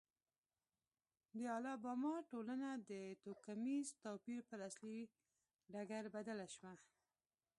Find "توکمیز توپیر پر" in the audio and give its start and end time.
3.23-4.59